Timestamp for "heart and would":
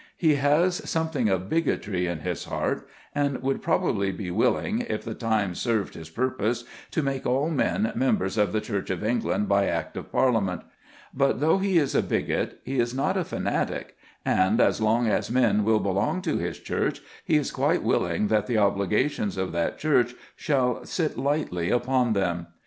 2.45-3.61